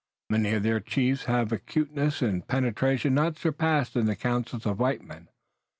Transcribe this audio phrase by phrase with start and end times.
[0.31, 4.79] Many of their chiefs have an acuteness and penetration not surpassed in the councils of
[4.79, 5.27] white men.